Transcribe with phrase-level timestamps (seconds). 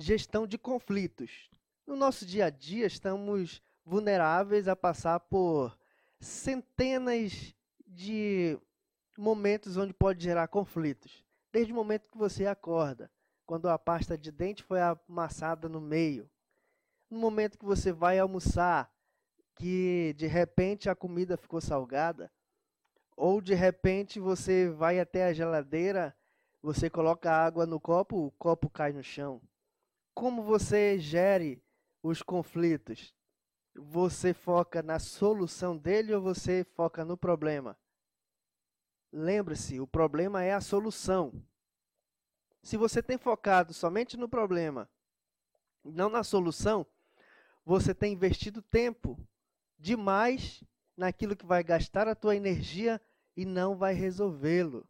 [0.00, 1.50] gestão de conflitos.
[1.86, 5.76] No nosso dia a dia, estamos vulneráveis a passar por
[6.18, 7.54] centenas
[7.86, 8.58] de
[9.16, 11.22] momentos onde pode gerar conflitos.
[11.52, 13.10] Desde o momento que você acorda,
[13.44, 16.30] quando a pasta de dente foi amassada no meio,
[17.10, 18.90] no momento que você vai almoçar,
[19.54, 22.32] que de repente a comida ficou salgada,
[23.16, 26.16] ou de repente você vai até a geladeira,
[26.62, 29.42] você coloca água no copo, o copo cai no chão
[30.14, 31.62] como você gere
[32.02, 33.14] os conflitos?
[33.74, 37.76] Você foca na solução dele ou você foca no problema?
[39.12, 41.32] Lembre-se, o problema é a solução.
[42.62, 44.88] Se você tem focado somente no problema,
[45.84, 46.86] não na solução,
[47.64, 49.18] você tem investido tempo
[49.78, 50.62] demais
[50.96, 53.00] naquilo que vai gastar a tua energia
[53.36, 54.86] e não vai resolvê-lo.